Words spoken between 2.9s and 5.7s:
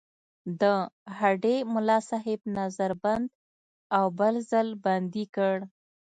بند او بل ځل بندي کړ.